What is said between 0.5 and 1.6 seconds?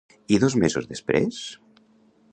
mesos després?